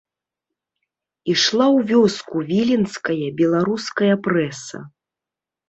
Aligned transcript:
Ішла 1.33 1.65
ў 1.75 1.79
вёску 1.91 2.35
віленская 2.49 3.21
беларуская 3.45 4.13
прэса. 4.27 4.85